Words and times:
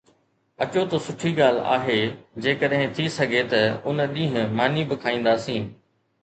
اچو 0.63 0.81
ته 0.91 0.97
سٺي 1.07 1.31
ڳالهه 1.39 1.67
آهي، 1.75 1.97
جيڪڏهن 2.45 2.95
ٿي 3.01 3.05
سگهي 3.17 3.45
ته 3.53 3.61
ان 3.91 4.03
ڏينهن 4.15 4.57
ماني 4.61 4.87
به 4.93 5.01
کائينداسين 5.05 5.71